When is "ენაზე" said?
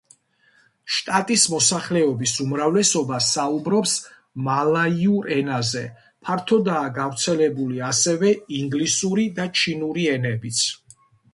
5.35-5.83